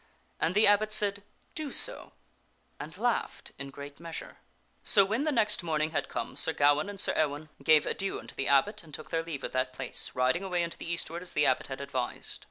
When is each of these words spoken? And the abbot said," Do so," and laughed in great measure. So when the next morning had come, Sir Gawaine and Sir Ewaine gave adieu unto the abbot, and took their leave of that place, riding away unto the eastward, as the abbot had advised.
And 0.39 0.55
the 0.55 0.65
abbot 0.65 0.91
said," 0.91 1.21
Do 1.61 1.71
so," 1.71 2.13
and 2.79 2.97
laughed 2.97 3.51
in 3.59 3.69
great 3.69 3.99
measure. 3.99 4.37
So 4.83 5.05
when 5.05 5.25
the 5.25 5.31
next 5.31 5.61
morning 5.61 5.91
had 5.91 6.09
come, 6.09 6.35
Sir 6.35 6.53
Gawaine 6.53 6.89
and 6.89 6.99
Sir 6.99 7.13
Ewaine 7.13 7.49
gave 7.63 7.85
adieu 7.85 8.17
unto 8.17 8.33
the 8.33 8.47
abbot, 8.47 8.81
and 8.83 8.95
took 8.95 9.11
their 9.11 9.21
leave 9.21 9.43
of 9.43 9.51
that 9.51 9.73
place, 9.73 10.13
riding 10.15 10.41
away 10.41 10.63
unto 10.63 10.77
the 10.77 10.91
eastward, 10.91 11.21
as 11.21 11.33
the 11.33 11.45
abbot 11.45 11.67
had 11.67 11.79
advised. 11.81 12.39